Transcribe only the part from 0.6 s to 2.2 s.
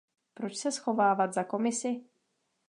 schovávat za Komisi?